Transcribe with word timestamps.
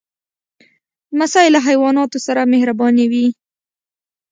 لمسی 1.13 1.47
له 1.53 1.59
حیواناتو 1.67 2.17
سره 2.27 2.41
مهربانه 2.53 3.03
وي. 3.11 3.25